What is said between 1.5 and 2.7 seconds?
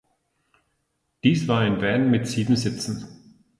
ein Van mit sieben